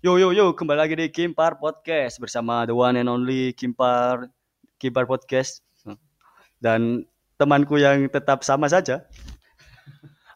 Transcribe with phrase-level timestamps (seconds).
[0.00, 4.32] Yo yo yo, kembali lagi di Kimpar Podcast bersama the one and only Kimpar
[4.80, 5.60] Kimpar Podcast
[6.56, 7.04] dan
[7.36, 9.04] temanku yang tetap sama saja.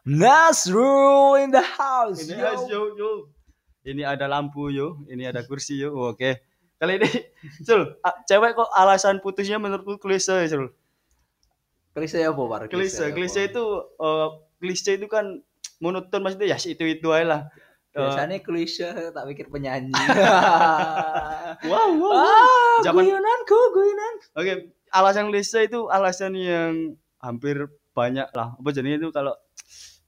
[0.05, 2.29] Nasrul in the house.
[2.29, 2.53] Ini yo.
[2.69, 3.11] yo yo.
[3.81, 5.97] Ini ada lampu yo, ini ada kursi yo.
[6.13, 6.45] Oke.
[6.77, 7.09] Kali ini,
[7.65, 7.89] Sul,
[8.29, 10.77] cewek kok alasan putusnya menurutku klise, Sul.
[11.97, 12.69] Klise apa, Par?
[12.69, 13.17] Klise, apa?
[13.17, 14.29] klise itu eh,
[14.61, 15.41] klise itu kan
[15.81, 17.41] monoton maksudnya ya itu itu aja lah.
[17.95, 19.95] Eh, biasanya klise tak pikir penyanyi.
[21.63, 22.11] wow, wow, wow.
[22.11, 24.13] ah, Zaman- guyonanku, guyonan.
[24.35, 24.53] Oke,
[24.91, 28.51] alasan klise itu alasan yang hampir banyak lah.
[28.59, 29.31] Apa jadinya itu kalau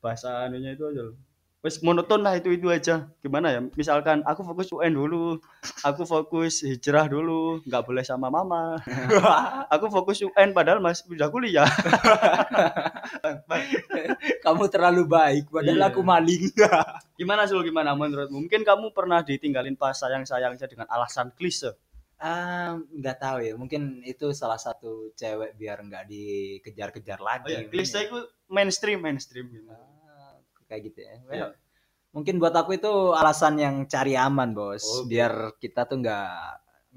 [0.04, 1.02] bahasa anunya itu aja.
[1.08, 1.16] loh.
[1.58, 3.10] Wes monoton lah itu itu aja.
[3.20, 3.60] Gimana ya?
[3.74, 5.42] Misalkan aku fokus UN dulu,
[5.82, 8.78] aku fokus hijrah dulu, nggak boleh sama mama.
[9.74, 11.66] aku fokus UN padahal mas udah kuliah.
[14.44, 15.88] Kamu terlalu baik, padahal Iya.
[15.90, 16.44] aku maling.
[17.20, 17.62] Gimana sul?
[17.64, 18.38] Gimana menurutmu?
[18.40, 21.74] Mungkin kamu pernah ditinggalin pas sayang-sayangnya dengan alasan klise.
[22.18, 23.54] Ah, nggak tahu ya.
[23.54, 27.54] Mungkin itu salah satu cewek biar nggak dikejar-kejar Oh lagi.
[27.54, 29.46] iya, klise itu mainstream mainstream.
[29.50, 29.70] gitu.
[29.70, 29.82] Ah,
[30.68, 31.14] kayak gitu ya.
[31.32, 31.48] Iya.
[32.12, 34.84] Mungkin buat aku itu alasan yang cari aman, Bos.
[34.84, 36.32] Oh, biar kita tuh nggak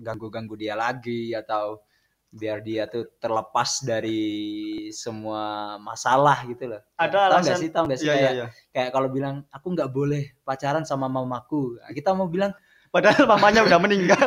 [0.00, 1.82] ganggu-ganggu dia lagi atau
[2.30, 6.80] biar dia tuh terlepas dari semua masalah gitu loh.
[6.94, 8.46] Ada nggak alasan- sih, tahu nggak sih Iya iya kayak iya.
[8.70, 11.74] kayak kalau bilang aku nggak boleh pacaran sama mamaku.
[11.90, 12.54] Kita mau bilang
[12.90, 14.18] Padahal mamanya udah meninggal.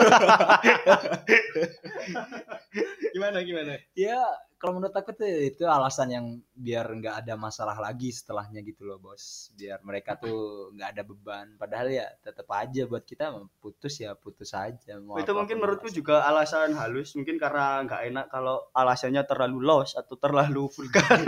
[3.14, 3.76] gimana gimana?
[3.92, 4.24] ya
[4.64, 6.26] kalau menurut aku tuh itu alasan yang
[6.56, 9.52] biar nggak ada masalah lagi setelahnya gitu loh bos.
[9.60, 11.48] Biar mereka tuh nggak ada beban.
[11.60, 16.24] Padahal ya tetap aja buat kita putus ya putus aja mau itu mungkin menurutku juga
[16.24, 21.20] alasan halus mungkin karena nggak enak kalau alasannya terlalu los atau terlalu vulgar.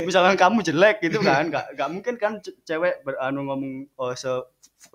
[0.00, 4.32] Misalkan kamu jelek gitu kan nggak nggak mungkin kan ce- cewek beranu ngomong oh, se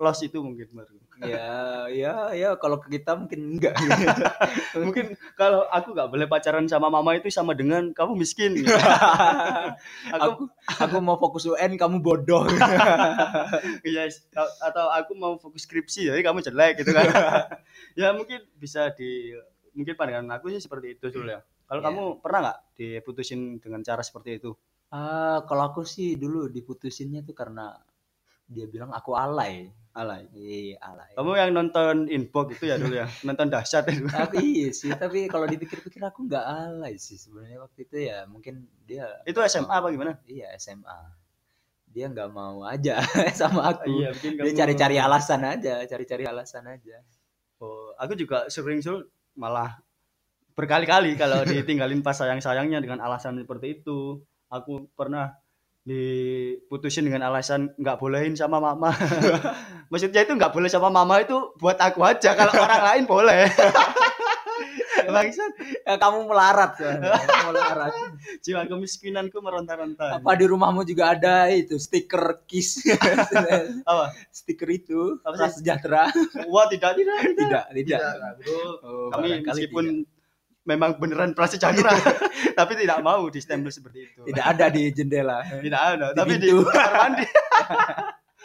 [0.00, 1.04] los itu mungkin menurutku.
[1.20, 3.76] ya ya ya kalau kita mungkin enggak.
[4.84, 8.54] Mungkin kalau aku nggak boleh pacaran sama mama itu sama dengan kamu miskin.
[10.16, 10.42] Aku aku
[10.80, 12.46] aku mau fokus UN kamu bodoh.
[13.88, 14.08] Iya
[14.64, 17.06] atau aku mau fokus skripsi jadi kamu jelek gitu kan.
[18.00, 19.34] Ya mungkin bisa di
[19.74, 21.42] mungkin pandangan aku sih seperti itu Sul, ya.
[21.66, 21.86] Kalau Iya.
[21.90, 24.50] kamu pernah nggak diputusin dengan cara seperti itu?
[24.94, 27.74] Ah kalau aku sih dulu diputusinnya tuh karena
[28.48, 29.72] dia bilang aku alay.
[29.94, 30.26] Alay.
[30.34, 31.14] Iya alay.
[31.14, 33.06] Kamu yang nonton inbox itu ya dulu ya?
[33.28, 34.10] Nonton dahsyat itu.
[34.26, 38.26] Aku iya sih tapi kalau dipikir-pikir aku nggak alay sih sebenarnya waktu itu ya.
[38.26, 40.18] Mungkin dia itu SMA apa gimana?
[40.26, 40.98] Iya SMA
[41.94, 42.98] dia nggak mau aja
[43.38, 43.86] sama aku.
[43.86, 46.98] Iya mungkin dia cari-cari alasan aja cari-cari alasan aja.
[47.62, 49.06] Oh, aku juga sering sul
[49.38, 49.78] malah
[50.58, 54.18] berkali-kali kalau ditinggalin pas sayang-sayangnya dengan alasan seperti itu.
[54.50, 55.38] Aku pernah
[55.84, 58.88] diputusin dengan alasan nggak bolehin sama mama.
[59.92, 62.32] Maksudnya itu nggak boleh sama mama itu buat aku aja.
[62.32, 63.44] Kalau orang lain boleh.
[65.04, 65.52] Bangsat
[65.84, 67.92] Eh, kamu melarat kan Kamu melarat.
[68.40, 70.16] Jiwa kemiskinanku meronta-ronta.
[70.16, 72.80] Apa di rumahmu juga ada itu stiker kiss?
[73.84, 74.16] Apa?
[74.32, 76.08] Stiker itu Apa sejahtera.
[76.48, 77.64] Wah tidak tidak tidak.
[77.68, 78.00] Tidak
[78.40, 78.60] bro.
[78.80, 80.13] Oh, kami meskipun tidak.
[80.64, 81.92] Memang beneran prasejahtera
[82.58, 84.20] tapi tidak mau distempel seperti itu.
[84.24, 85.44] Tidak ada di jendela.
[85.44, 86.06] Tidak ada.
[86.12, 86.64] Di tapi di pintu.
[86.66, 87.26] kamar mandi.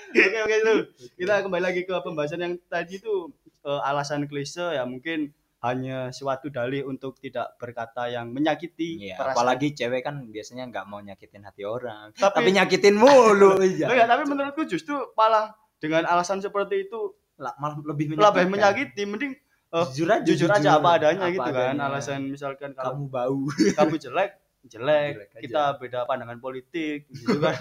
[0.09, 0.81] Oke oke dulu
[1.21, 3.29] kita kembali lagi ke pembahasan yang tadi itu
[3.61, 9.35] eh, alasan klise ya mungkin hanya suatu dalih untuk tidak berkata yang menyakiti Iya, perasaan.
[9.35, 12.15] apalagi cewek kan biasanya nggak mau nyakitin hati orang.
[12.15, 13.85] Tapi, tapi nyakitin mulu iya.
[13.85, 18.47] Oh ya, tapi menurutku justru malah dengan alasan seperti itu Lah, malah lebih lebih menyakitkan.
[18.49, 19.33] menyakiti mending
[19.69, 21.83] eh, jujur aja jujur aja apa adanya Apa gitu kan adanya.
[21.87, 23.39] alasan misalkan kalau kamu bau
[23.77, 24.31] kamu jelek
[24.65, 25.39] jelek Jelek aja.
[25.39, 27.55] kita beda pandangan politik gitu kan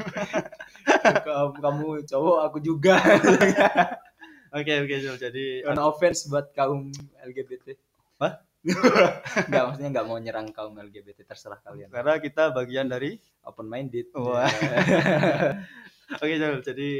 [1.23, 2.97] kamu, kamu cowok aku juga
[4.51, 6.91] oke oke jadi no offense buat kaum
[7.23, 7.77] LGBT
[8.19, 8.35] Hah?
[9.47, 13.15] nggak maksudnya nggak mau nyerang kaum LGBT terserah kalian karena kita bagian dari
[13.47, 14.45] open minded Wah.
[16.09, 16.65] Oke, Jul.
[16.65, 16.91] jadi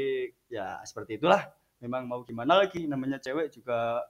[0.47, 1.49] ya seperti itulah.
[1.81, 4.05] Memang mau gimana lagi, namanya cewek juga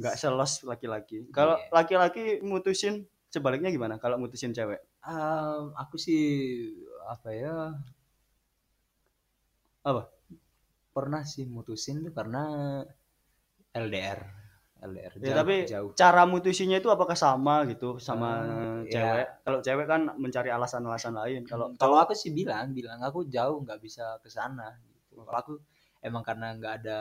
[0.00, 1.28] nggak selos laki-laki.
[1.30, 1.70] Kalau Iya.
[1.70, 3.98] laki-laki mutusin sebaliknya gimana?
[4.02, 4.82] Kalau mutusin cewek?
[5.04, 6.22] Um, aku sih
[7.04, 7.54] apa ya
[9.84, 10.08] Apa?
[10.94, 12.42] pernah sih mutusin tuh karena
[13.74, 14.20] LDR
[14.84, 18.46] LDR Ya, jauh, tapi jauh cara mutusinnya itu apakah sama gitu sama
[18.86, 18.92] iya.
[18.94, 19.26] cewek?
[19.42, 21.42] Kalau cewek kan mencari alasan-alasan lain.
[21.50, 25.18] Kalau kalau aku sih bilang bilang aku jauh nggak bisa ke sana gitu.
[25.26, 25.52] Kalau aku
[26.04, 26.98] emang karena nggak ada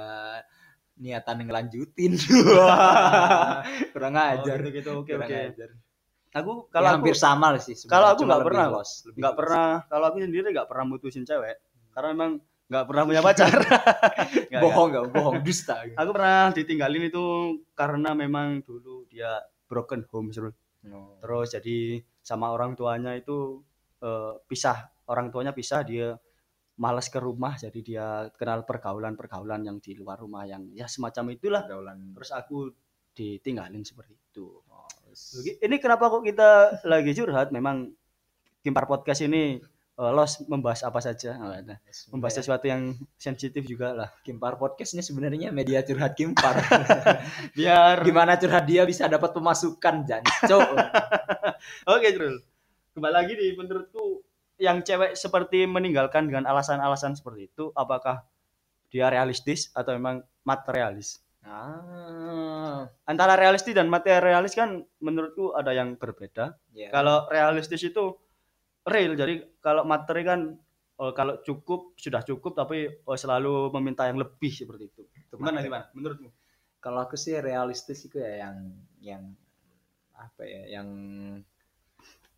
[0.98, 2.13] niatan ngelanjutin.
[3.94, 4.57] Kurang Oh, ajar.
[4.62, 4.92] gitu-gitu.
[5.01, 5.40] Oke, Kurang oke.
[5.54, 5.69] ajar.
[6.34, 7.78] Aku Kalau kalau aku hampir sama sih.
[7.86, 8.66] kalau aku nggak pernah.
[9.13, 11.62] nggak pernah kalau aku sendiri nggak pernah mutusin cewek
[11.94, 12.31] karena memang
[12.74, 13.54] nggak pernah punya pacar.
[14.50, 15.86] Nggak, bohong nggak bohong dusta.
[15.94, 17.25] Aku pernah ditinggalin itu
[17.78, 20.50] karena memang dulu dia broken home Zul.
[20.90, 21.22] No.
[21.22, 23.62] Terus jadi sama orang tuanya itu
[24.01, 24.90] eh, pisah.
[25.06, 26.18] Orang tuanya pisah dia
[26.83, 31.63] malas ke rumah jadi dia kenal pergaulan-pergaulan yang di luar rumah yang ya semacam itulah.
[31.63, 32.57] pergaulan Terus aku
[33.15, 34.59] ditinggalin seperti itu.
[34.68, 34.89] Oh,
[35.39, 37.56] Ini kenapa kok kita lagi curhat?
[37.56, 37.95] Memang
[38.59, 39.63] Kimpar Podcast ini
[39.95, 41.39] eh, los membahas apa saja.
[41.39, 41.80] Nah, nah,
[42.12, 44.09] membahas sesuatu yang sensitif juga lah.
[44.25, 46.59] Kimpar podcast ini sebenarnya media curhat Kimpar.
[47.57, 50.59] Biar Gimana curhat dia bisa dapat pemasukan janco.
[51.95, 52.44] Oke, Trul.
[52.94, 54.12] Kembali lagi di menurutku
[54.63, 58.24] yang cewek seperti meninggalkan dengan alasan-alasan seperti itu apakah
[58.88, 61.19] dia realistis atau memang materialis?
[61.44, 66.56] ah, Antara realistis dan materialis kan menurutku ada yang berbeda.
[66.71, 66.88] ya.
[66.88, 68.15] Kalau realistis itu
[68.88, 70.56] real, jadi kalau materi kan
[71.04, 75.04] eh, kalau cukup sudah cukup tapi eh, selalu meminta yang lebih seperti itu.
[75.27, 76.31] Itu Gimana gimana menurutmu?
[76.80, 78.56] Kalau aku sih realistis itu ya yang
[79.04, 79.24] yang
[80.16, 80.88] apa ya yang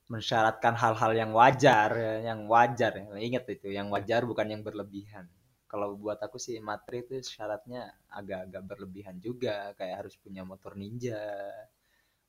[0.05, 3.09] mensyaratkan hal-hal yang wajar ya, yang wajar.
[3.17, 5.25] Ingat itu, yang wajar bukan yang berlebihan.
[5.65, 11.17] Kalau buat aku sih materi itu syaratnya agak-agak berlebihan juga, kayak harus punya motor ninja.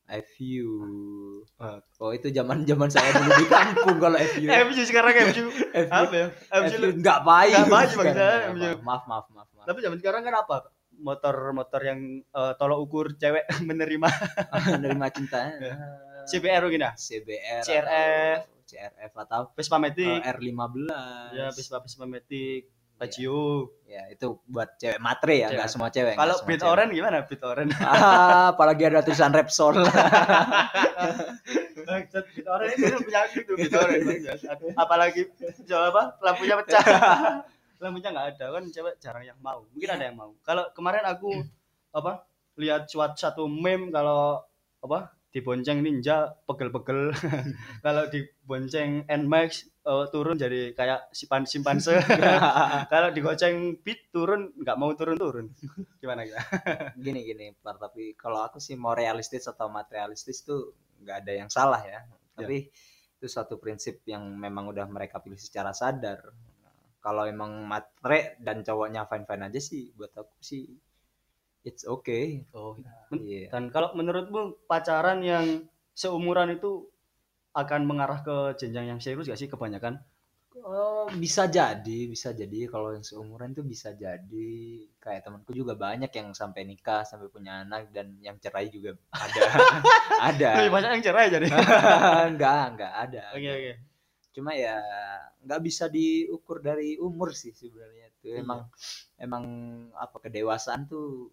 [0.07, 0.71] FU.
[1.43, 1.79] Eh.
[1.99, 4.47] Oh, itu zaman-zaman saya dulu di kampung kalau FU.
[4.47, 5.91] MU sekarang MU FU.
[5.91, 6.29] apa ya?
[6.63, 7.53] MU FU nggak baik.
[7.59, 7.91] Nggak baik
[8.87, 9.03] Maaf.
[9.11, 9.67] Maaf, maaf, maaf.
[9.67, 10.57] Tapi zaman sekarang kan apa?
[10.97, 14.09] Motor-motor yang eh, tolok ukur cewek menerima
[14.79, 15.51] Menerima cinta.
[16.27, 16.43] Ya.
[16.43, 16.95] CBR gini ah.
[16.99, 18.39] CBR CRF.
[18.43, 20.19] atau CRF atau Vespa Matic.
[20.27, 20.75] uh, R15
[21.39, 22.67] ya, Vespa Vespa Matic,
[22.99, 23.71] Pajio.
[23.87, 26.73] ya itu buat cewek matre ya nggak semua cewek Kalau Beat cewek.
[26.75, 27.23] Orange gimana?
[27.23, 27.77] Beat Orange.
[27.87, 29.79] ah, apalagi ada tulisan Repsol
[31.87, 34.27] Beat Orange itu penyakit tuh Beat Orange.
[34.75, 35.31] Apalagi
[35.63, 36.03] jawab apa?
[36.25, 36.83] Lampunya pecah.
[37.85, 39.63] Lampunya nggak ada kan cewek jarang yang mau.
[39.71, 40.35] Mungkin ada yang mau.
[40.43, 41.31] Kalau kemarin aku
[41.95, 42.27] apa?
[42.57, 44.41] Lihat suatu satu meme kalau
[44.81, 45.13] apa?
[45.37, 47.13] Dibonceng ninja pegel-pegel.
[47.85, 51.93] kalau dibonceng Nmax eh, turun jadi kayak simpan simpanse.
[52.93, 55.53] kalau digoceng beat turun nggak mau turun-turun.
[56.01, 56.41] Gimana ya?
[56.97, 60.73] gini gini Par, tapi kalau aku sih mau realistis atau materialistis tuh
[61.05, 62.01] nggak ada yang salah ya
[62.37, 62.69] tapi
[63.17, 66.21] itu suatu prinsip yang memang udah mereka pilih secara sadar
[67.01, 70.69] kalau emang matre dan cowoknya fine fine aja sih buat aku sih
[71.67, 72.79] it's okay Oh,
[73.19, 76.87] iya Dan kalau menurutmu pacaran yang seumuran itu
[77.57, 79.99] akan mengarah ke jenjang yang serius gak sih kebanyakan?
[80.65, 84.53] Oh, bisa jadi, bisa jadi kalau yang seumuran tuh bisa jadi
[84.97, 89.41] kayak temanku juga banyak yang sampai nikah, sampai punya anak dan yang cerai juga ada.
[90.33, 90.51] ada.
[90.65, 91.47] Lebih banyak yang cerai jadi.
[92.33, 93.23] enggak, enggak ada.
[93.37, 93.73] Oke oke.
[94.33, 94.81] Cuma ya
[95.45, 98.33] nggak bisa diukur dari umur sih sebenarnya tuh.
[98.33, 98.41] Iya.
[98.41, 98.61] Emang
[99.21, 99.45] emang
[99.93, 101.29] apa kedewasaan tuh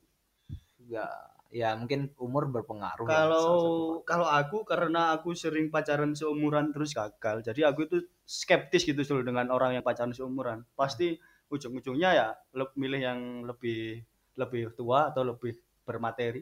[0.83, 3.71] enggak ya mungkin umur berpengaruh Kalau satu
[4.09, 7.45] kalau aku karena aku sering pacaran seumuran terus gagal.
[7.45, 10.65] Jadi aku itu skeptis gitu dulu dengan orang yang pacaran seumuran.
[10.73, 11.13] Pasti
[11.53, 12.27] ujung-ujungnya ya
[12.73, 14.01] milih yang lebih
[14.33, 15.53] lebih tua atau lebih
[15.85, 16.41] bermateri.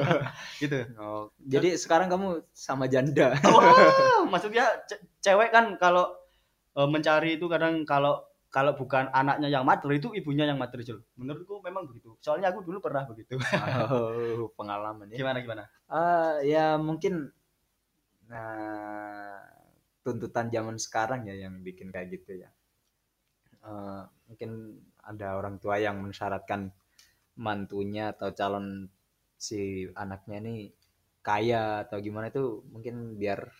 [0.64, 0.80] gitu.
[0.96, 3.36] Oh, jadi sekarang kamu sama janda.
[3.44, 6.08] Wah, maksudnya ce- cewek kan kalau
[6.72, 11.04] eh, mencari itu kadang kalau kalau bukan anaknya yang materi itu ibunya yang materi Jul.
[11.20, 12.16] Menurutku memang begitu.
[12.24, 13.36] Soalnya aku dulu pernah begitu.
[13.36, 15.20] Oh, pengalaman ya.
[15.20, 15.64] Gimana gimana?
[15.88, 17.28] Ah, ya mungkin
[18.28, 19.40] nah
[20.04, 22.48] tuntutan zaman sekarang ya yang bikin kayak gitu ya.
[23.68, 24.02] Eh,
[24.32, 26.72] mungkin ada orang tua yang mensyaratkan
[27.36, 28.88] mantunya atau calon
[29.38, 30.60] si anaknya nih
[31.22, 33.52] kaya atau gimana itu mungkin biar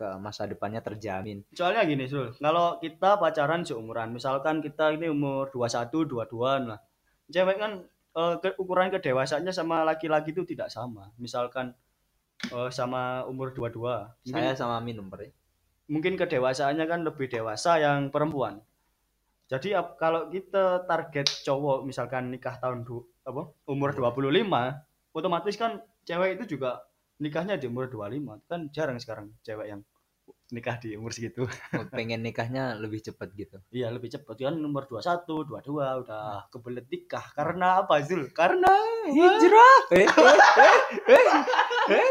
[0.00, 1.44] ke masa depannya terjamin.
[1.52, 2.32] Soalnya gini, Sul.
[2.32, 6.80] Kalau kita pacaran seumuran, misalkan kita ini umur 21, 22 lah.
[7.28, 7.72] Cewek kan
[8.10, 11.12] eh, ke- ukuran kedewasaannya sama laki-laki itu tidak sama.
[11.14, 11.76] Misalkan
[12.48, 13.76] eh, sama umur 22.
[14.24, 15.28] Mungkin, Saya sama minum Pak.
[15.86, 18.62] mungkin kedewasaannya kan lebih dewasa yang perempuan.
[19.46, 24.22] Jadi ap- kalau kita target cowok misalkan nikah tahun du, apa umur 25,
[25.10, 26.86] otomatis kan cewek itu juga
[27.18, 28.46] nikahnya di umur 25.
[28.46, 29.82] Kan jarang sekarang cewek yang
[30.50, 31.46] nikah di umur segitu.
[31.90, 33.58] pengen nikahnya lebih cepat gitu.
[33.70, 37.24] Iya lebih cepat kan nomor 21, 22 udah kebelet nikah.
[37.32, 38.30] Karena apa Zul?
[38.30, 38.70] Karena
[39.10, 39.78] Hijrah.
[41.90, 42.10] Eh,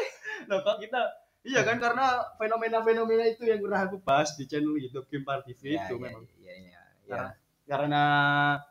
[0.49, 0.99] Loh, kok kita
[1.39, 5.87] Iya kan karena fenomena-fenomena itu yang pernah aku bahas di channel YouTube Gimpar TV ya,
[5.87, 6.23] itu ya, memang.
[6.35, 6.81] ya, ya, ya.
[7.07, 8.03] Karena- Karena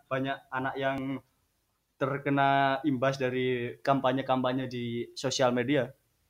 [0.04, 0.98] banyak anak yang
[1.96, 2.50] terkena
[2.84, 4.84] imbas dari kampanye-kampanye di
[5.14, 5.88] sosial media.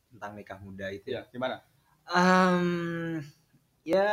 [0.09, 1.13] tentang nikah muda itu.
[1.13, 1.61] Iya, gimana?
[2.09, 3.21] Em,
[3.85, 4.07] ya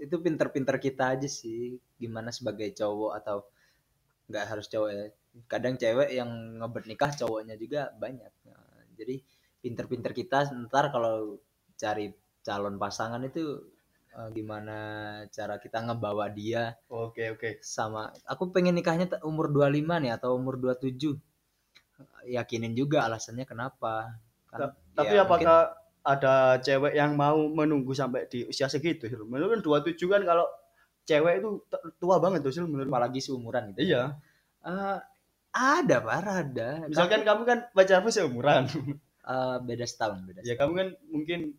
[0.00, 1.76] itu pinter-pinter kita aja sih.
[2.00, 3.36] Gimana sebagai cowok atau
[4.32, 5.04] nggak harus cowok ya.
[5.44, 8.32] Kadang cewek yang ngebet nikah cowoknya juga banyak.
[8.48, 9.20] Nah, jadi
[9.60, 11.36] pinter-pinter kita ntar kalau
[11.76, 13.60] cari calon pasangan itu
[14.16, 14.76] eh, gimana
[15.28, 17.58] cara kita ngebawa dia Oke, oke.
[17.60, 21.18] sama aku pengen nikahnya umur 25 nih atau umur 27
[22.28, 24.16] yakinin juga alasannya kenapa.
[24.48, 29.10] Kan Tapi ya apakah ada cewek yang mau menunggu sampai di usia segitu?
[29.10, 29.26] Sil?
[29.26, 30.46] Menurut kan 27 kan kalau
[31.02, 31.50] cewek itu
[31.98, 32.90] tua banget tuh, mungkin menurut.
[32.94, 34.14] apalagi seumuran gitu Iya.
[34.62, 34.98] Eh,
[35.56, 38.64] ada pak ada Misalkan kamu kan pacarmu seumuran.
[39.26, 41.58] Eh, beda setahun beda ya kamu kan mungkin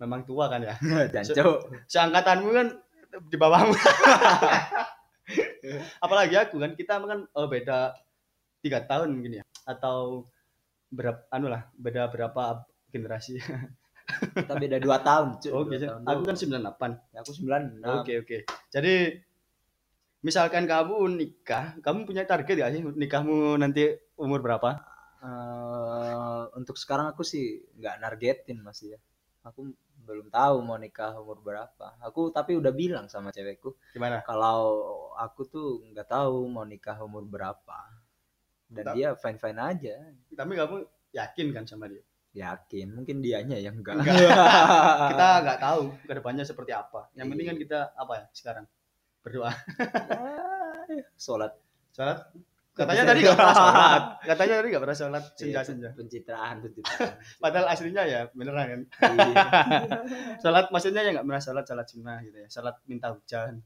[0.00, 0.72] memang tua kan ya.
[1.12, 1.68] Janco.
[1.84, 2.80] Seangkatanmu kan
[3.28, 3.76] di bawahmu.
[6.04, 7.92] Apalagi aku kan kita kan oh, beda
[8.64, 10.24] tiga tahun mungkin ya atau
[10.88, 12.64] berapa anu lah beda berapa
[12.94, 13.42] generasi.
[14.36, 15.40] Kita beda dua tahun.
[15.42, 15.50] Cuk.
[15.50, 15.90] Oke, Dua Sil.
[15.90, 16.92] tahun aku kan 98.
[17.10, 17.62] Ya, aku sembilan.
[17.98, 18.38] Oke oke.
[18.70, 18.94] Jadi
[20.20, 24.70] misalkan kamu nikah, kamu punya target gak sih nikahmu nanti umur berapa?
[25.24, 29.00] Eh, untuk sekarang aku sih nggak nargetin masih ya.
[29.44, 29.72] Aku
[30.04, 31.96] belum tahu mau nikah umur berapa.
[32.04, 34.20] Aku tapi udah bilang sama cewekku Gimana?
[34.20, 34.84] kalau
[35.16, 37.80] aku tuh nggak tahu mau nikah umur berapa.
[38.68, 39.96] Dan Ta- dia fine fine aja.
[40.28, 40.76] Tapi kamu
[41.12, 42.04] yakin kan sama dia?
[42.34, 42.86] Yakin.
[42.90, 44.02] Mungkin dianya yang enggak.
[44.02, 44.18] Enggak.
[45.14, 47.08] Kita nggak tahu ke depannya seperti apa.
[47.14, 48.64] Yang penting kan kita apa ya sekarang
[49.22, 49.50] berdoa.
[51.14, 51.54] Sholat.
[51.94, 52.18] Sholat.
[52.74, 54.02] Katanya tadi nggak pernah sholat.
[54.26, 55.88] Katanya tadi nggak pernah sholat senja senja.
[55.94, 57.12] Pencitraan, pencitraan.
[57.42, 58.80] Padahal aslinya ya beneran kan.
[59.14, 59.44] Iya.
[60.42, 62.48] Sholat maksudnya ya nggak pernah sholat sholat sunnah gitu ya.
[62.50, 63.62] Sholat minta hujan.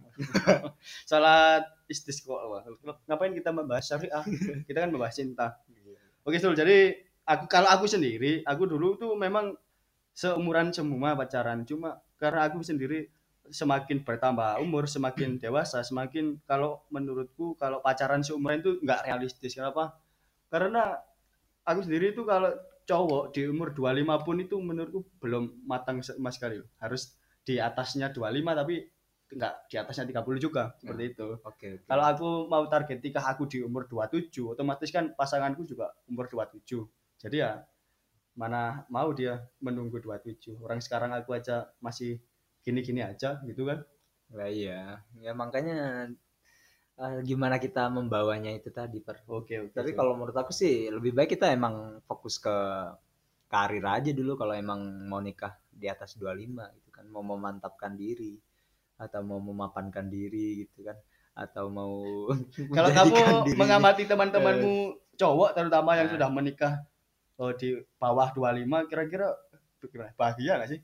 [1.09, 2.37] sholat istisqa.
[2.37, 2.61] Wah,
[3.09, 4.25] Ngapain kita membahas syariah?
[4.69, 5.57] Kita kan membahas cinta.
[6.29, 9.53] Oke Sul, jadi aku kalau aku sendiri, aku dulu tuh memang
[10.17, 11.69] seumuran semua pacaran.
[11.69, 13.13] Cuma karena aku sendiri
[13.53, 19.53] semakin bertambah umur, semakin dewasa, semakin kalau menurutku kalau pacaran seumuran itu nggak realistis.
[19.53, 20.01] Kenapa?
[20.49, 20.97] Karena
[21.69, 22.49] aku sendiri itu kalau
[22.89, 26.57] cowok di umur 25 pun itu menurutku belum matang sama sekali.
[26.81, 27.13] Harus
[27.45, 28.89] di atasnya 25 tapi
[29.29, 31.29] nggak di atasnya 30 juga seperti itu.
[31.45, 31.85] Oke, oke.
[31.85, 36.65] Kalau aku mau target nikah aku di umur 27, otomatis kan pasanganku juga umur 27.
[37.19, 37.63] Jadi ya
[38.39, 40.55] mana mau dia menunggu 27.
[40.59, 42.23] Orang sekarang aku aja masih
[42.63, 43.83] gini-gini aja gitu kan.
[44.31, 45.03] Nah, iya.
[45.19, 46.07] Ya makanya
[46.95, 49.27] eh, gimana kita membawanya itu tadi, Per.
[49.27, 49.75] Oke, oke.
[49.75, 49.99] Tapi Sul.
[49.99, 52.55] kalau menurut aku sih lebih baik kita emang fokus ke
[53.49, 58.37] karir aja dulu kalau emang mau nikah di atas 25 gitu kan, mau memantapkan diri
[58.99, 60.99] atau mau memapankan diri gitu kan
[61.33, 62.03] atau mau
[62.69, 64.75] kalau kamu dirinya- mengamati teman-temanmu
[65.17, 66.15] cowok terutama yang Nah.
[66.19, 66.75] sudah menikah
[67.39, 69.29] oh, di bawah 25 kira-kira
[69.81, 70.81] kira- bahagia gak sih?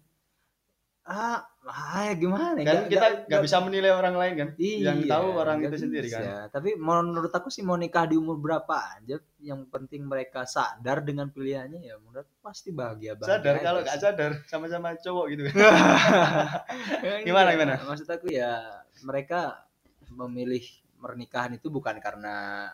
[1.04, 2.64] ah, ah ya gimana ya?
[2.64, 4.48] Kan Nggak- kita nggak- bisa menilai orang lain kan.
[4.56, 6.22] yang Iya, tahu orang itu sendiri kan.
[6.24, 6.40] bisa.
[6.48, 11.28] Tapi menurut aku sih mau nikah di umur berapa aja, yang penting mereka sadar dengan
[11.28, 13.36] pilihannya ya menurut pasti bahagia bahagia.
[13.36, 15.52] Sadar kalau nggak sadar sama-sama cowok gitu kan.
[17.28, 17.74] Gimana, gimana?
[17.84, 18.64] Maksud aku ya
[19.02, 19.60] mereka
[20.08, 20.64] memilih
[20.96, 22.64] pernikahan itu bukan karena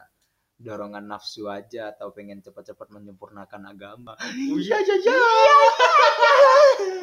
[0.61, 4.13] dorongan nafsu aja atau pengen cepat-cepat menyempurnakan agama.
[4.21, 5.17] Oh, Iya iya iya.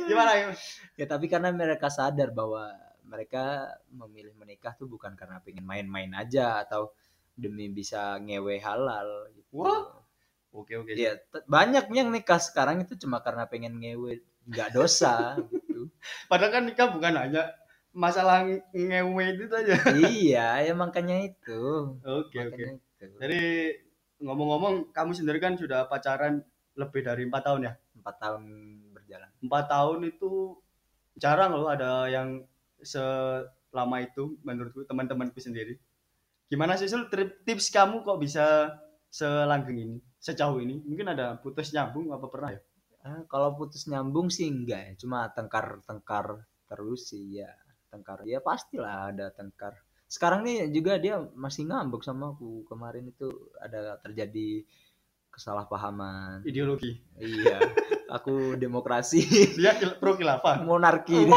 [0.05, 0.45] Gimana ya?
[0.93, 2.69] Ya tapi karena mereka sadar bahwa
[3.07, 6.93] mereka memilih menikah tuh bukan karena pengen main-main aja atau
[7.33, 9.65] demi bisa ngewe halal gitu.
[9.65, 10.05] Wah.
[10.53, 10.93] Oke oke.
[10.93, 15.89] Ya t- banyak yang nikah sekarang itu cuma karena pengen ngewe nggak dosa gitu.
[16.29, 17.57] Padahal kan nikah bukan hanya
[17.93, 19.75] masalah ngewe itu aja.
[19.97, 21.61] iya, ya makanya itu.
[22.05, 22.86] Oke oke.
[22.97, 23.41] Jadi
[24.21, 26.41] ngomong-ngomong kamu sendiri kan sudah pacaran
[26.77, 27.73] lebih dari empat tahun ya.
[27.97, 28.43] Empat tahun
[28.93, 29.29] berjalan.
[29.41, 30.31] Empat tahun itu
[31.17, 32.45] jarang loh ada yang
[32.81, 35.77] selama itu menurutku teman-temanku sendiri.
[36.47, 37.09] Gimana sih Sul
[37.43, 38.71] tips kamu kok bisa
[39.11, 40.79] selanggeng ini, sejauh ini?
[40.79, 42.61] Mungkin ada putus nyambung apa pernah ya?
[43.03, 47.51] Ah, kalau putus nyambung sih enggak ya, cuma tengkar-tengkar terus sih ya.
[47.91, 48.23] Tengkar.
[48.27, 49.75] Ya pastilah ada tengkar.
[50.07, 52.63] Sekarang nih juga dia masih ngambek sama aku.
[52.67, 53.27] Kemarin itu
[53.59, 54.63] ada terjadi
[55.31, 56.41] kesalahpahaman.
[56.47, 56.97] Ideologi.
[57.19, 57.59] Iya.
[58.07, 59.19] Aku demokrasi,
[59.59, 60.63] Dia pro khilafah.
[60.63, 61.27] monarki.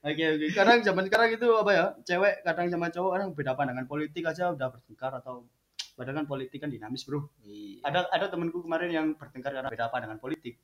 [0.00, 0.46] Oke oke.
[0.56, 1.84] Sekarang zaman sekarang itu apa ya?
[2.08, 5.44] Cewek kadang sama cowok kadang beda pandangan politik aja udah bertengkar atau
[5.92, 7.28] padahal kan politik kan dinamis bro.
[7.44, 7.84] Iya.
[7.84, 10.56] Ada ada temanku kemarin yang bertengkar karena beda pandangan politik.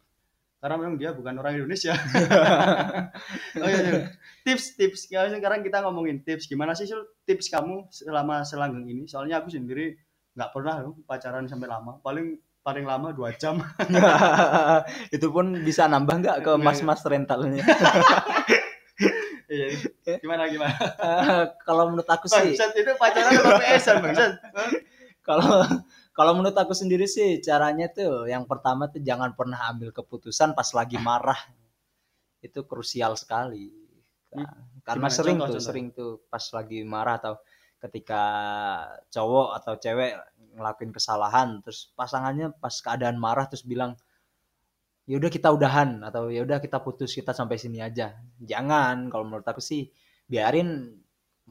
[0.66, 1.94] Karena memang dia bukan orang Indonesia.
[3.62, 4.02] oh iya, iya.
[4.42, 5.06] Tips tips.
[5.14, 6.50] Ya, sekarang kita ngomongin tips.
[6.50, 9.06] Gimana sih Sul, tips kamu selama selanggeng ini?
[9.06, 9.94] Soalnya aku sendiri
[10.34, 12.02] nggak pernah loh pacaran sampai lama.
[12.02, 12.34] Paling
[12.66, 13.62] paling lama dua jam.
[15.14, 16.66] itu pun bisa nambah nggak ke Nggak.
[16.66, 17.62] mas-mas rentalnya?
[19.46, 19.78] Iya.
[20.18, 20.74] Gimana gimana?
[20.74, 24.32] Eh, kalau menurut aku sih, Bangsat itu pacaran sama PS-an, bangsat.
[25.22, 25.62] kalau
[26.16, 30.68] kalau menurut aku sendiri sih caranya tuh yang pertama tuh jangan pernah ambil keputusan pas
[30.72, 31.36] lagi marah.
[32.40, 33.68] Itu krusial sekali.
[34.32, 34.48] Nah,
[34.80, 35.16] Karena Gimana?
[35.18, 35.66] sering Contoh, tuh, contoh.
[35.68, 37.34] sering tuh pas lagi marah atau
[37.76, 38.22] ketika
[39.12, 40.16] cowok atau cewek
[40.56, 43.92] ngelakuin kesalahan terus pasangannya pas keadaan marah terus bilang
[45.04, 48.16] ya udah kita udahan atau ya udah kita putus kita sampai sini aja.
[48.40, 49.92] Jangan kalau menurut aku sih
[50.24, 50.96] biarin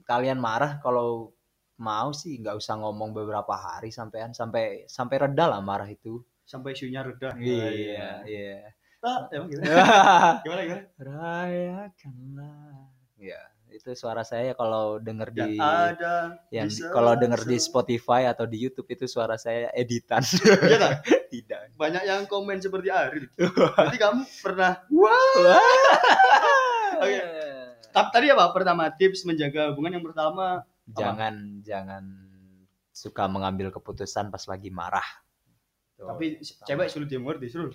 [0.09, 1.34] kalian marah kalau
[1.75, 6.23] mau sih nggak usah ngomong beberapa hari sampean sampai sampai reda lah marah itu.
[6.45, 7.33] Sampai isunya reda.
[7.35, 8.69] Iya, iya.
[9.05, 9.69] Ah, emang gimana?
[10.45, 10.83] Gimana gimana?
[10.97, 12.89] Rayakanlah.
[13.21, 18.57] Ya, itu suara saya kalau denger di ada yang kalau denger di Spotify atau di
[18.57, 20.23] YouTube itu suara saya editan.
[20.41, 20.93] Iya tak?
[21.33, 21.75] Tidak.
[21.75, 23.27] Banyak yang komen seperti Ari.
[23.35, 24.79] Berarti kamu pernah
[27.03, 27.19] Oke.
[27.91, 28.49] Tap tadi apa?
[28.55, 32.03] Pertama tips menjaga hubungan yang pertama Jangan jangan
[32.93, 35.05] suka mengambil keputusan pas lagi marah.
[35.95, 36.11] Tuh.
[36.11, 37.71] tapi cewek sulit dimengerti, sulit.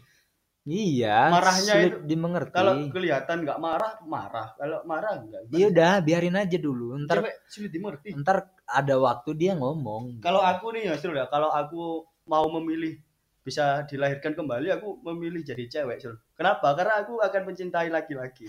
[0.69, 2.53] iya, marahnya sulit itu- dimengerti.
[2.53, 4.49] Kalau kelihatan nggak marah, marah.
[4.61, 5.41] Kalau marah enggak.
[5.49, 7.01] Iya udah, biarin aja dulu.
[7.09, 8.13] Ntar Cewek sulit dimengerti.
[8.21, 10.21] ntar ada waktu dia ngomong.
[10.21, 13.01] Kalau aku nih ya, Sul, ya, kalau aku mau memilih
[13.41, 16.21] bisa dilahirkan kembali, aku memilih jadi cewek, Sul.
[16.37, 16.77] Kenapa?
[16.77, 18.45] Karena aku akan mencintai laki-laki.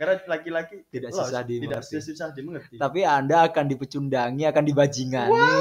[0.00, 2.00] Karena laki-laki Tidak loh, susah tidak dimengerti.
[2.00, 2.74] susah dimengerti.
[2.80, 5.60] Tapi Anda akan dipecundangi, akan dibajingani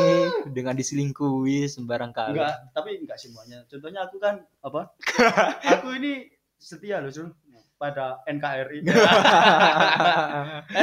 [0.56, 2.40] dengan diselingkuhi sembarang kali.
[2.40, 3.68] Enggak, tapi enggak semuanya.
[3.68, 4.96] Contohnya aku kan apa?
[5.76, 7.36] aku ini setia loh, Sul.
[7.80, 8.84] Pada NKRI.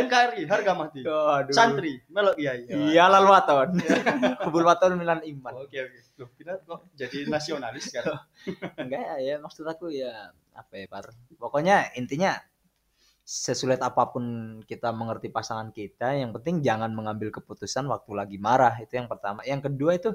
[0.04, 1.00] NKRI harga mati.
[1.04, 1.52] Aduh.
[1.52, 2.76] Santri, melok iya iya.
[2.76, 3.68] Iya lalu waton.
[4.44, 5.64] Kubul waton milan iman.
[5.64, 5.98] Oke oke.
[6.20, 8.04] Loh, kita kok jadi nasionalis kan?
[8.80, 11.12] Enggak ya, ya maksud aku ya apa ya, Par.
[11.36, 12.36] Pokoknya intinya
[13.26, 14.24] sesulit apa pun
[14.62, 18.78] kita mengerti pasangan kita, yang penting jangan mengambil keputusan waktu lagi marah.
[18.78, 19.42] Itu yang pertama.
[19.42, 20.10] Yang kedua itu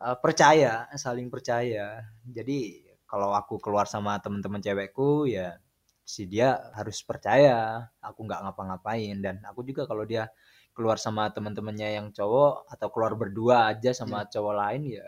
[0.00, 2.06] eh, percaya, saling percaya.
[2.24, 5.56] Jadi kalau aku keluar sama teman-teman cewekku ya
[6.06, 10.30] si dia harus percaya aku nggak ngapa-ngapain dan aku juga kalau dia
[10.70, 15.06] keluar sama teman-temannya yang cowok atau keluar berdua aja sama cowok lain ya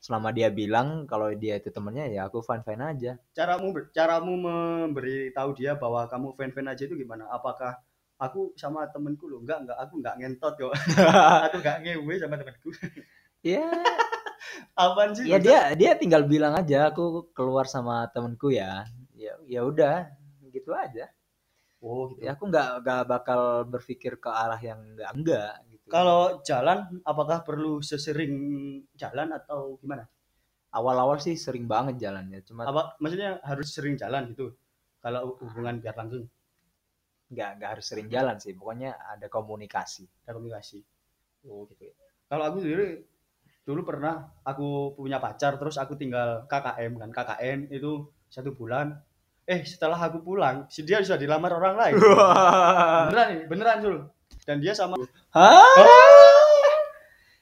[0.00, 3.12] selama dia bilang kalau dia itu temennya ya aku fine fine aja.
[3.36, 7.24] Caramu ber- caramu memberi tahu dia bahwa kamu fan-fan aja itu gimana?
[7.36, 7.72] Apakah
[8.18, 9.38] aku sama temenku loh?
[9.44, 9.78] Enggak enggak.
[9.84, 10.72] Aku enggak ngentot kok
[11.46, 12.70] aku enggak ngewe sama temenku.
[13.42, 13.64] Ya
[14.84, 18.84] apaan sih ya dia dia tinggal bilang aja aku keluar sama temenku ya.
[19.16, 20.08] Ya ya udah
[20.54, 21.04] gitu aja
[21.80, 22.24] oh gitu.
[22.24, 25.86] Ya aku nggak nggak bakal berpikir ke arah yang enggak enggak gitu.
[25.90, 28.34] Kalau jalan apakah perlu sesering
[28.94, 30.06] jalan atau gimana?
[30.70, 34.54] Awal-awal sih sering banget jalannya cuma apa maksudnya harus sering jalan gitu?
[35.02, 36.28] Kalau hubungan biar langsung.
[37.30, 40.06] Nggak nggak harus sering jalan sih pokoknya ada komunikasi.
[40.26, 40.78] Ada komunikasi.
[41.50, 41.90] Oh gitu
[42.30, 43.02] kalau aku sendiri
[43.66, 47.10] dulu pernah aku punya pacar terus aku tinggal KKM kan.
[47.10, 48.94] KKN itu satu bulan
[49.44, 51.94] eh setelah aku pulang si dia sudah dilamar orang lain
[53.08, 53.96] beneran nih beneran Sul
[54.46, 54.96] dan dia sama
[55.30, 55.62] Hah?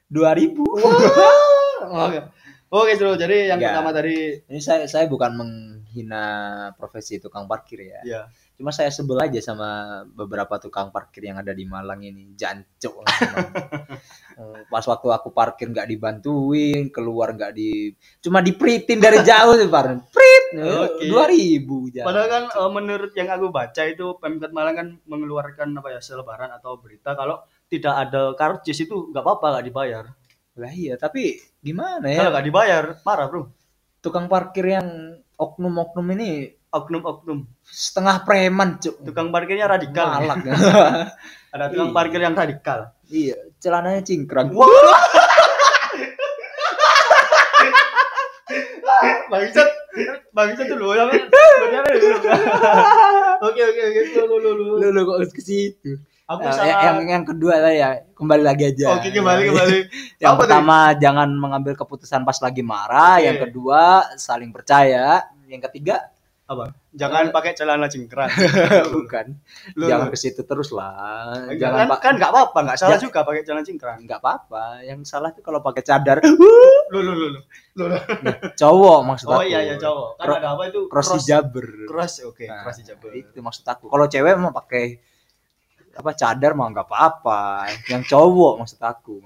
[0.09, 0.65] Dua ribu?
[1.85, 2.19] oke
[2.73, 6.25] oke Sul jadi yang pertama tadi Ini saya saya bukan menghina
[6.77, 8.01] profesi tukang parkir ya.
[8.05, 8.23] ya
[8.59, 12.35] Cuma saya sebel aja sama beberapa tukang parkir yang ada di Malang ini.
[12.35, 13.07] Jancuk.
[13.07, 13.47] emang.
[14.39, 17.91] Eh, Pas waktu aku parkir nggak dibantuin, keluar nggak di,
[18.23, 20.18] cuma dipritin dari jauh Oke.
[21.05, 21.93] Dua ribu.
[21.93, 26.49] padahal kan eh, menurut yang aku baca itu Pemkot Malang kan mengeluarkan apa ya selebaran
[26.51, 30.05] atau berita kalau tidak ada karcis itu nggak apa-apa nggak dibayar
[30.59, 32.33] Lah iya, tapi gimana kalau ya?
[32.35, 33.43] nggak dibayar marah bro
[33.99, 34.89] Tukang parkir yang
[35.35, 36.31] oknum-oknum ini
[36.69, 39.01] oknum-oknum setengah preman, cuk.
[39.03, 40.45] tukang parkirnya radikal Malak.
[41.55, 41.97] ada tukang Iya.
[41.97, 44.53] parkir yang radikal iya, celananya cingkrang.
[49.29, 51.99] bangsat bangsat loh apa seperti apa ya?
[53.43, 55.91] oke oke oke lu lu lu lu Lu kok ke situ?
[56.29, 59.01] aku sama yang yang kedua lah ya, kembali lagi aja.
[59.01, 59.79] oke kembali kembali
[60.23, 63.25] Yang Apa pertama jangan mengambil keputusan pas lagi marah, Oke.
[63.25, 63.81] yang kedua
[64.21, 66.05] saling percaya, yang ketiga
[66.49, 68.33] apa jangan pakai celana cingkrang
[68.97, 69.37] bukan.
[69.77, 70.13] Lu, jangan lu.
[70.13, 71.45] ke situ terus lah.
[71.53, 73.05] jangan Jangan pak kan nggak apa-apa nggak salah Ya.
[73.05, 74.81] juga pakai celana cingkrang nggak apa-apa.
[74.81, 76.33] Yang salah tuh kalau pakai cadar lu
[76.89, 77.41] lu lu lu
[77.77, 77.97] lu lu.
[78.57, 79.45] cowok maksud oh aku.
[79.45, 81.67] iya iya cowok kan Cro- ada apa itu Cross hijaber.
[81.85, 83.85] cross oke Nah, cross hijaber Itu maksud aku.
[83.87, 84.85] Kalau cewek mau pakai
[85.95, 87.69] apa cadar mah nggak apa-apa.
[87.87, 89.21] Yang cowok maksud aku.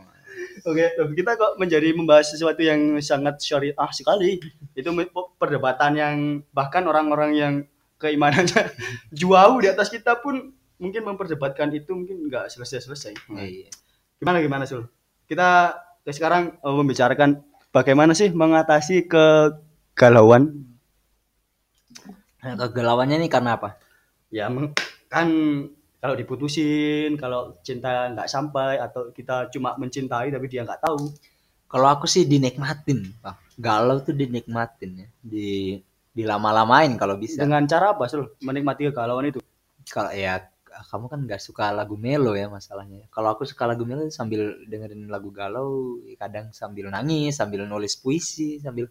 [0.62, 4.38] Oke, kita kok menjadi membahas sesuatu yang sangat syariah sekali.
[4.78, 4.94] Itu
[5.36, 6.16] perdebatan yang
[6.54, 7.54] bahkan orang-orang yang
[7.98, 8.70] keimanannya
[9.18, 10.50] jauh di atas kita pun
[10.82, 13.30] mungkin memperdebatkan itu mungkin nggak selesai-selesai.
[13.38, 13.70] Iya.
[14.18, 14.86] Gimana gimana Sul?
[15.30, 20.66] Kita ke sekarang eh, membicarakan bagaimana sih mengatasi kegalauan.
[22.42, 23.78] Nah, kegalauannya ini karena apa?
[24.34, 24.50] Ya
[25.06, 25.28] kan
[26.02, 31.14] kalau diputusin, kalau cinta nggak sampai atau kita cuma mencintai tapi dia nggak tahu.
[31.70, 33.54] Kalau aku sih dinikmatin, Pak.
[33.54, 35.08] Galau tuh dinikmatin ya.
[35.22, 35.78] Di
[36.10, 37.46] dilama-lamain kalau bisa.
[37.46, 38.34] Dengan cara apa Sul?
[38.42, 39.38] Menikmati kegalauan itu.
[39.86, 40.42] Kalau ya
[40.90, 43.06] kamu kan nggak suka lagu melo ya masalahnya.
[43.14, 48.58] Kalau aku suka lagu melo sambil dengerin lagu galau, kadang sambil nangis, sambil nulis puisi,
[48.58, 48.90] sambil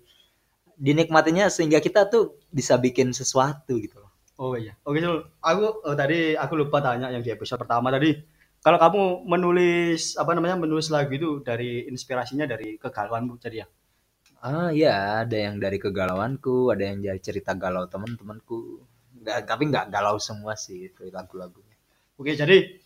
[0.79, 4.10] dinikmatinya sehingga kita tuh bisa bikin sesuatu gitu loh.
[4.41, 4.73] Oh iya.
[4.89, 5.21] Oke, Sul.
[5.37, 8.17] Aku oh, tadi aku lupa tanya yang di episode pertama tadi.
[8.61, 13.67] Kalau kamu menulis apa namanya menulis lagu itu dari inspirasinya dari kegalauanmu jadi ya.
[14.41, 18.81] Ah iya, ada yang dari kegalauanku, ada yang dari cerita galau teman-temanku.
[19.21, 21.77] Nggak, tapi nggak galau semua sih itu lagu-lagunya.
[22.17, 22.81] Oke, jadi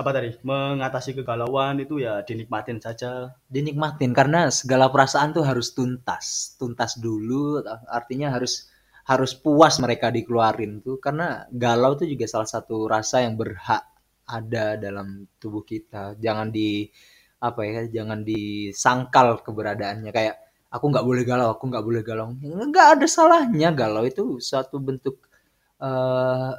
[0.00, 0.32] apa tadi?
[0.40, 3.36] Mengatasi kegalauan itu ya dinikmatin saja.
[3.52, 7.60] Dinikmatin karena segala perasaan tuh harus tuntas, tuntas dulu.
[7.92, 8.72] Artinya harus
[9.04, 13.84] harus puas mereka dikeluarin tuh karena galau tuh juga salah satu rasa yang berhak
[14.24, 16.16] ada dalam tubuh kita.
[16.16, 16.88] Jangan di
[17.44, 20.36] apa ya, jangan disangkal keberadaannya kayak
[20.72, 22.32] aku nggak boleh galau, aku nggak boleh galau.
[22.40, 25.20] Nggak ada salahnya galau itu suatu bentuk
[25.78, 26.52] eh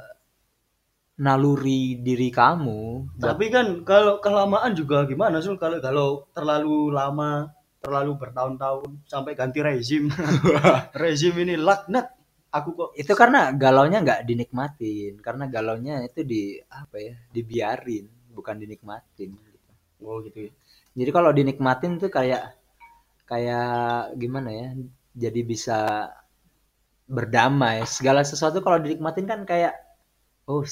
[1.16, 3.16] naluri diri kamu.
[3.16, 5.56] Tapi kan kalau kelamaan juga gimana Sul?
[5.56, 7.48] Kalau kalau terlalu lama,
[7.80, 10.12] terlalu bertahun-tahun sampai ganti rezim.
[11.02, 12.15] rezim ini laknat.
[12.56, 16.42] Aku kok itu karena galaunya nggak dinikmatin karena galaunya itu di
[16.72, 19.58] apa ya dibiarin bukan dinikmatin gitu.
[20.04, 20.52] oh gitu ya.
[20.92, 22.56] jadi kalau dinikmatin tuh kayak
[23.28, 24.68] kayak gimana ya
[25.16, 25.78] jadi bisa
[27.08, 29.76] berdamai segala sesuatu kalau dinikmatin kan kayak
[30.48, 30.64] oh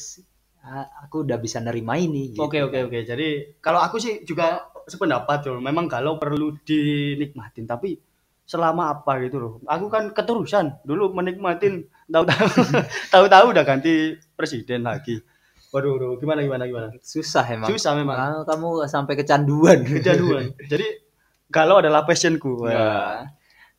[1.05, 2.41] aku udah bisa nerima ini gitu.
[2.41, 2.99] Oke oke oke.
[3.05, 5.61] Jadi kalau aku sih juga sependapat tuh.
[5.61, 8.01] Memang galau perlu dinikmatin, tapi
[8.45, 9.53] selama apa gitu loh.
[9.65, 12.47] Aku kan keterusan dulu menikmatin tahu-tahu
[13.15, 15.21] tahu-tahu udah ganti presiden lagi.
[15.75, 16.89] Waduh, waduh, gimana gimana gimana.
[17.03, 18.15] susah emang Susah memang.
[18.15, 20.55] Kamu, kamu sampai kecanduan Kejaduan.
[20.71, 20.87] Jadi
[21.51, 22.71] galau adalah passionku.
[22.71, 23.27] Ya.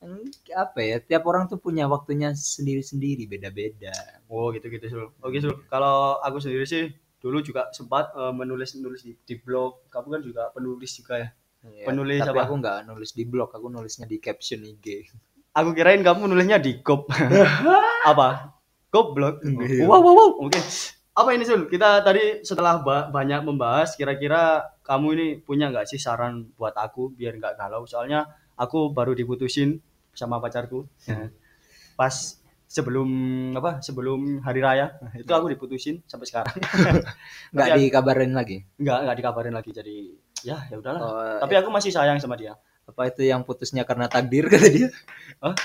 [0.06, 0.62] Ya.
[0.62, 3.90] apa ya tiap orang tuh punya waktunya sendiri-sendiri beda-beda
[4.30, 5.08] Oh gitu gitu Sul.
[5.24, 5.56] Oke Sul.
[5.72, 6.92] Kalau aku sendiri sih
[7.24, 9.88] dulu juga sempat eh, menulis-nulis di, di blog.
[9.90, 11.30] Kamu kan juga penulis juga ya.
[11.66, 12.46] Iya, Penulis tapi apa?
[12.46, 15.10] aku nggak nulis di blog aku nulisnya di caption IG
[15.56, 17.08] Aku kirain kamu nulisnya di gop.
[18.12, 18.52] apa?
[18.92, 19.40] Goblok.
[19.88, 20.30] Wow, wow, wow.
[20.44, 20.60] Oke.
[21.16, 21.72] Apa ini Sul?
[21.72, 27.16] Kita tadi setelah ba- banyak membahas, kira-kira kamu ini punya nggak sih saran buat aku
[27.16, 27.88] biar nggak galau?
[27.88, 28.28] Soalnya
[28.60, 29.80] aku baru diputusin
[30.12, 30.92] sama pacarku.
[31.08, 31.32] Ya.
[31.96, 33.10] Pas sebelum
[33.54, 33.80] apa?
[33.80, 34.98] Sebelum hari raya.
[35.14, 36.56] Itu aku diputusin sampai sekarang.
[37.56, 39.72] nggak dikabarin lagi nggak nggak dikabarin lagi.
[39.72, 39.98] Jadi
[40.42, 41.02] ya ya udahlah.
[41.02, 42.54] Oh, Tapi aku masih sayang sama dia.
[42.86, 44.94] apa itu yang putusnya karena takdir kata dia
[45.42, 45.58] Hah?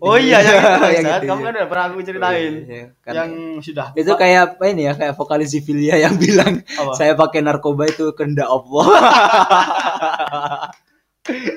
[0.00, 1.20] Oh iya yang itu, Yang Bangsat.
[1.22, 1.46] itu, Kamu iya.
[1.46, 2.52] kan udah pernah aku ceritain.
[2.66, 3.30] Iya, kan- yang
[3.62, 6.92] sudah itu kayak apa ini ya kayak vokalis Zivilia yang bilang apa?
[6.96, 8.86] saya pakai narkoba itu kehendak Allah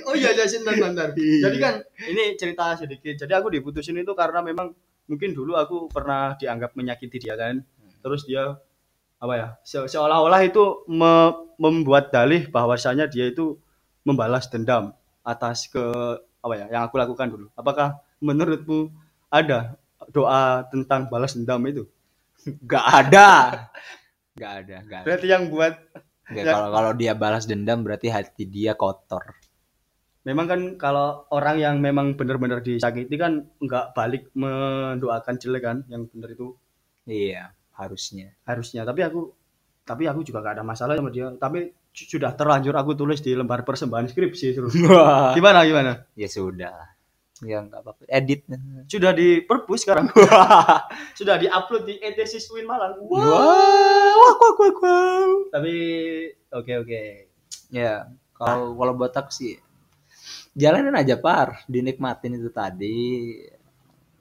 [0.05, 1.09] Oh iya, iya, sebentar, sebentar.
[1.17, 1.73] Jadi kan
[2.05, 3.17] ini cerita sedikit.
[3.17, 4.69] Jadi aku diputusin itu karena memang
[5.09, 7.65] mungkin dulu aku pernah dianggap menyakiti dia kan.
[8.05, 8.61] Terus dia
[9.17, 9.47] apa ya?
[9.65, 13.57] se- seolah-olah itu me- membuat dalih bahwasanya dia itu
[14.05, 14.93] membalas dendam
[15.25, 15.81] atas ke
[16.45, 17.47] apa ya yang aku lakukan dulu.
[17.57, 18.93] Apakah menurutmu
[19.33, 19.73] ada
[20.13, 21.89] doa tentang balas dendam itu?
[22.45, 23.29] nggak ada
[24.37, 25.73] nggak ada nggak ada Berarti yang buat
[26.25, 26.41] Ya.
[26.41, 29.21] kalau kalau dia balas dendam berarti hati dia kotor
[30.25, 36.09] memang kan kalau orang yang memang benar-benar disakiti kan nggak balik mendoakan jelek kan yang
[36.09, 36.57] benar itu.
[37.05, 38.33] Iya harusnya.
[38.43, 38.81] Harusnya.
[38.83, 39.29] Tapi aku
[39.85, 41.29] tapi aku juga gak ada masalah sama dia.
[41.37, 44.73] Tapi su- sudah terlanjur aku tulis di lembar persembahan skripsi suruh
[45.37, 45.91] gimana gimana?
[46.17, 46.95] Ya sudah.
[47.43, 48.07] Ya nggak apa-apa.
[48.07, 48.47] Edit.
[48.87, 50.07] Sudah di perpus sekarang.
[51.19, 52.95] Sudah diupload di ETSIS Win Malang.
[53.11, 53.19] Wah,
[54.15, 55.27] wah, wah, wah, wah.
[55.51, 55.75] tapi
[56.55, 57.01] oke oke.
[57.75, 58.07] Ya,
[58.39, 59.59] kalau kalau buat aku sih
[60.55, 63.35] jalanin aja par, dinikmatin itu tadi.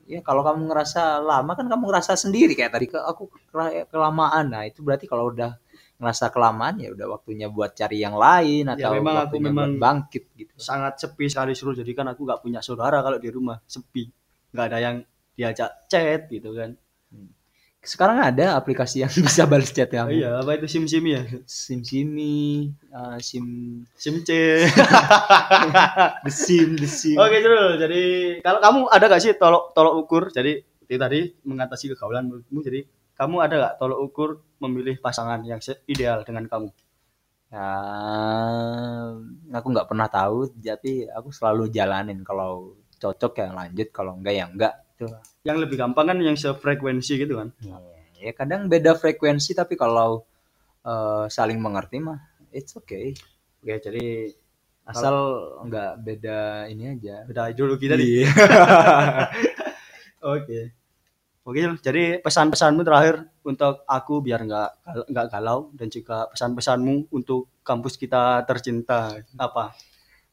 [0.04, 4.52] Ya kalau kamu ngerasa lama kan kamu ngerasa sendiri kayak tadi ke aku kela- kelamaan.
[4.52, 5.56] Nah, itu berarti kalau udah
[5.96, 10.24] ngerasa kelamaan ya udah waktunya buat cari yang lain Ya, atau memang aku memang- bangkit
[10.36, 10.52] gitu.
[10.58, 14.02] sangat sepi sekali suruh jadi kan aku nggak punya saudara kalau di rumah sepi
[14.52, 14.96] nggak ada yang
[15.38, 16.74] diajak chat gitu kan
[17.84, 20.16] sekarang ada aplikasi yang bisa balas chat Oh, kamu.
[20.16, 21.22] iya, apa itu sim-sim ya?
[21.44, 23.46] Sim Simi, uh, Sim
[23.94, 24.30] Sim C.
[26.24, 27.16] The Sim, The Sim.
[27.20, 27.76] Oke, Jul.
[27.78, 28.02] Jadi
[28.40, 30.22] kalau kamu ada gak sih tolok tolok ukur?
[30.32, 32.58] Jadi itu tadi mengatasi kegaulan menurutmu.
[32.64, 32.80] Jadi
[33.14, 34.30] kamu ada gak tolok ukur
[34.64, 36.68] memilih pasangan yang ideal dengan kamu?
[37.54, 37.70] Ya,
[39.54, 44.44] aku nggak pernah tahu, jadi aku selalu jalanin kalau cocok ya lanjut, kalau enggak ya
[44.50, 44.74] enggak.
[44.98, 45.06] Itu.
[45.44, 47.52] Yang lebih gampang kan yang sefrekuensi gitu kan?
[48.16, 50.24] Ya kadang beda frekuensi tapi kalau
[50.82, 53.12] eh, saling mengerti mah it's okay.
[53.60, 54.32] Oke, jadi
[54.84, 55.16] Asal
[55.64, 57.24] nggak beda ini aja.
[57.24, 58.20] beda ideologi tadi.
[58.20, 58.28] Iya.
[60.36, 60.60] Oke.
[61.44, 64.70] Oke, jadi pesan-pesanmu terakhir untuk aku biar nggak
[65.12, 69.76] nggak galau dan juga pesan-pesanmu untuk kampus kita tercinta apa?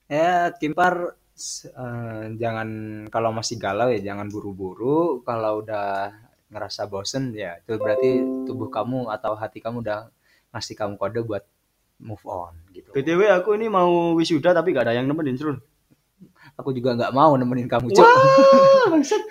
[0.08, 1.20] Ya, Kimpar
[1.68, 2.70] eh, jangan
[3.14, 5.26] kalau masih galau ya jangan buru-buru.
[5.26, 6.12] Kalau udah
[6.52, 10.12] ngerasa bosen ya itu berarti tubuh kamu atau hati kamu udah
[10.52, 11.44] ngasih kamu kode buat
[12.02, 12.92] move on gitu.
[12.92, 15.56] BTW aku ini mau wisuda tapi gak ada yang nemenin, Jul.
[16.60, 17.94] Aku juga nggak mau nemenin kamu,
[18.92, 19.24] bangsat.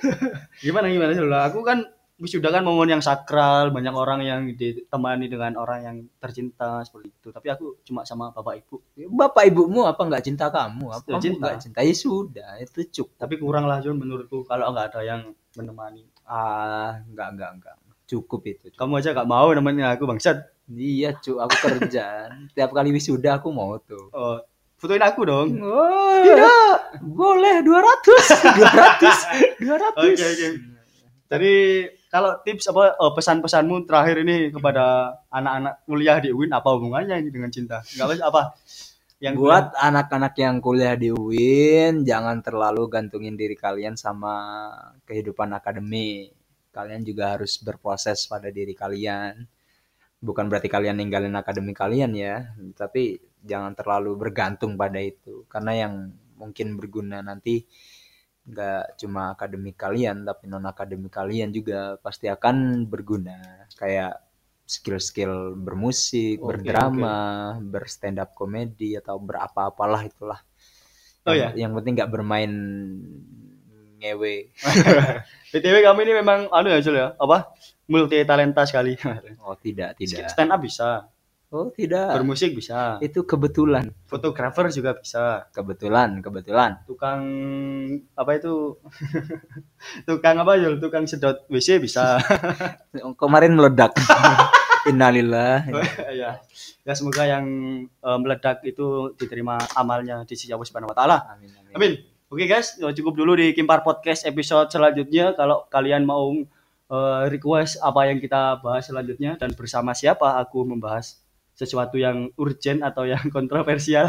[0.65, 1.29] Gimana gimana Jul?
[1.31, 1.85] Aku kan
[2.21, 7.29] wisuda kan momen yang sakral, banyak orang yang ditemani dengan orang yang tercinta seperti itu.
[7.33, 8.77] Tapi aku cuma sama bapak ibu.
[9.09, 10.85] Bapak ibumu apa nggak cinta kamu?
[10.93, 11.41] Apa Ya, kamu cinta.
[11.41, 11.79] nggak cinta?
[11.81, 13.17] Ya sudah, itu cukup.
[13.17, 15.21] Tapi kurang lah Jul menurutku kalau nggak ada yang
[15.57, 16.05] menemani.
[16.23, 17.75] Ah, nggak nggak nggak.
[18.05, 18.69] Cukup itu.
[18.69, 18.79] Cukup.
[18.79, 20.45] Kamu aja gak mau nemenin aku bangsat.
[20.69, 22.27] Iya, cu, aku kerja.
[22.55, 24.11] Tiap kali wisuda aku mau tuh.
[24.11, 24.37] Oh,
[24.77, 25.57] fotoin aku dong.
[25.63, 27.01] Oh, tidak.
[27.01, 29.63] Boleh 200.
[29.63, 29.63] 200.
[29.63, 29.95] 200.
[29.95, 30.49] Oke oke.
[31.31, 31.55] Jadi
[32.11, 37.31] kalau tips apa oh, pesan-pesanmu terakhir ini kepada anak-anak kuliah di UIN apa hubungannya ini
[37.31, 37.79] dengan cinta?
[37.95, 38.43] Enggak apa apa.
[39.21, 44.67] Yang Buat anak-anak yang kuliah di UIN, jangan terlalu gantungin diri kalian sama
[45.07, 46.35] kehidupan akademik.
[46.75, 49.47] Kalian juga harus berproses pada diri kalian.
[50.19, 55.45] Bukan berarti kalian ninggalin akademik kalian ya, tapi jangan terlalu bergantung pada itu.
[55.53, 57.69] Karena yang mungkin berguna nanti
[58.47, 63.69] nggak cuma akademik kalian, tapi non akademik kalian juga pasti akan berguna.
[63.77, 64.21] Kayak
[64.71, 70.41] skill-skill bermusik, Oke, berdrama, berstand up komedi atau berapa-apalah itulah.
[71.27, 72.53] Oh yang, yang penting nggak bermain
[74.01, 74.55] ngewe.
[75.53, 77.53] BTW kamu ini memang anu ya Jul ya, apa?
[77.91, 78.95] Multi talenta sekali.
[79.43, 80.31] Oh tidak tidak.
[80.31, 81.11] Stand up bisa,
[81.51, 82.15] Oh tidak.
[82.15, 86.79] bermusik bisa, Itu kebetulan, fotografer juga bisa, kebetulan, kebetulan.
[86.87, 87.27] tukang
[88.15, 88.79] apa itu?
[90.07, 90.79] tukang apa Jul?
[90.79, 92.23] Tukang sedot WC bisa.
[93.21, 93.99] Kemarin meledak.
[94.95, 95.67] Innalillah.
[96.15, 96.39] ya.
[96.87, 97.47] Ya semoga yang
[97.83, 101.35] eh, meledak itu diterima amalnya di sisi Allah Subhanahu wa taala.
[101.35, 101.75] Amin, amin.
[101.75, 101.93] Amin.
[102.31, 105.35] Oke guys, ya, cukup dulu di Kimpar Podcast episode selanjutnya.
[105.35, 106.31] Kalau kalian mau
[106.95, 111.20] eh, request apa yang kita bahas selanjutnya dan bersama siapa aku membahas
[111.61, 114.09] sesuatu yang urgent atau yang kontroversial,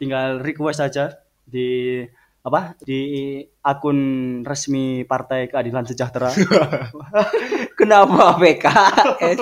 [0.00, 2.00] tinggal request saja di
[2.48, 4.00] apa di akun
[4.40, 6.32] resmi Partai Keadilan Sejahtera.
[7.78, 9.40] Kenapa PKS?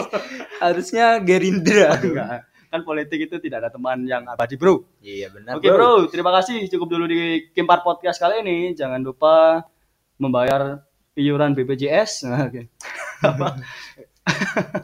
[0.59, 1.95] Harusnya Gerindra.
[2.03, 2.51] Enggak.
[2.67, 4.99] Kan politik itu tidak ada teman yang abadi, Bro.
[4.99, 5.63] Iya benar.
[5.63, 8.75] Oke bro, terima kasih cukup dulu di Kimpar Podcast kali ini.
[8.75, 9.63] Jangan lupa
[10.19, 10.83] membayar
[11.15, 12.27] iuran BPJS.
[12.27, 12.67] Nah, Oke.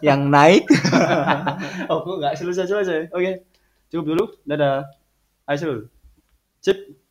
[0.06, 0.64] Yang naik.
[1.92, 3.00] Oh, nggak selesai selesai.
[3.12, 3.44] Oke,
[3.92, 4.24] cukup dulu.
[4.46, 4.88] Dadah.
[5.50, 5.90] Ayo,
[6.62, 7.01] Sip.